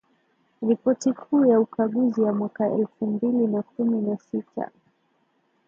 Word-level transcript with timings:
Ripoti 0.61 1.13
kuu 1.13 1.45
ya 1.45 1.59
ukaguzi 1.59 2.23
ya 2.23 2.33
mwaka 2.33 2.69
elfu 2.71 3.05
mbili 3.07 3.47
na 3.47 3.61
kumi 3.61 4.01
na 4.01 4.17
sita 4.17 4.71